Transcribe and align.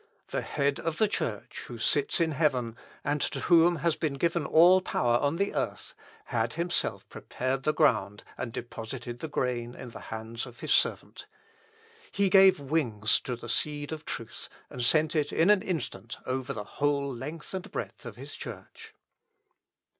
The 0.29 0.41
Head 0.41 0.79
of 0.79 0.97
the 0.97 1.07
Church, 1.07 1.59
who 1.67 1.77
sits 1.77 2.19
in 2.19 2.31
heaven, 2.31 2.75
and 3.03 3.21
to 3.21 3.41
whom 3.41 3.75
has 3.75 3.95
been 3.95 4.15
given 4.15 4.47
all 4.47 4.81
power 4.81 5.17
upon 5.17 5.35
the 5.35 5.53
earth, 5.53 5.93
had 6.25 6.53
himself 6.53 7.07
prepared 7.07 7.61
the 7.61 7.71
ground, 7.75 8.23
and 8.35 8.51
deposited 8.51 9.19
the 9.19 9.27
grain 9.27 9.75
in 9.75 9.89
the 9.91 9.99
hands 10.09 10.47
of 10.47 10.61
his 10.61 10.71
servant. 10.71 11.27
He 12.11 12.31
gave 12.31 12.59
wings 12.59 13.19
to 13.19 13.35
the 13.35 13.47
seed 13.47 13.91
of 13.91 14.03
truth, 14.03 14.49
and 14.71 14.83
sent 14.83 15.15
it 15.15 15.31
in 15.31 15.51
an 15.51 15.61
instant 15.61 16.17
over 16.25 16.51
the 16.51 16.63
whole 16.63 17.13
length 17.13 17.53
and 17.53 17.69
breadth 17.71 18.03
of 18.03 18.15
his 18.15 18.33
Church. 18.33 18.95